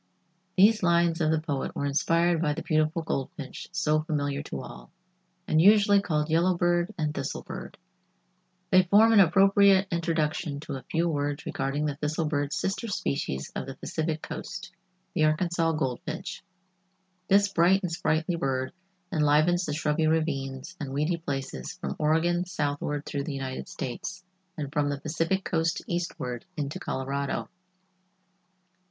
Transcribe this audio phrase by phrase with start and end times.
[0.57, 4.89] These lines of the poet were inspired by the beautiful goldfinch so familiar to all,
[5.47, 7.77] and usually called yellow bird and thistle bird.
[8.71, 13.51] They form an appropriate introduction to a few words regarding the thistle bird's sister species
[13.55, 16.41] of the Pacific coast—the Arkansas Goldfinch.
[17.27, 18.73] This bright and sprightly bird
[19.13, 24.23] enlivens the shrubby ravines and weedy places from Oregon southward through the United States,
[24.57, 27.49] and from the Pacific coast eastward into Colorado.